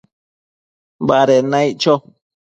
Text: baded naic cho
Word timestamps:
baded 1.07 1.45
naic 1.51 1.73
cho 1.81 1.93